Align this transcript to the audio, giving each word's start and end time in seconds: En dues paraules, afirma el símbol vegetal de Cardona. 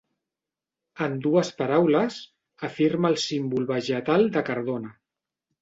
En 1.07 1.17
dues 1.25 1.51
paraules, 1.59 2.17
afirma 2.71 3.13
el 3.15 3.21
símbol 3.27 3.71
vegetal 3.77 4.29
de 4.39 4.45
Cardona. 4.53 4.95